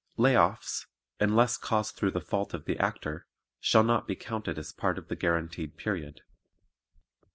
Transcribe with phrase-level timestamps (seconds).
[0.17, 0.87] Lay offs,
[1.19, 3.27] unless caused through the fault of the Actor,
[3.59, 6.21] shall not be counted as part of the guaranteed period.